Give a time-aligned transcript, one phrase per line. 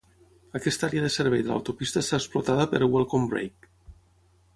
[0.59, 3.69] Aquesta àrea de servei de l'autopista està explotada per Welcome Break.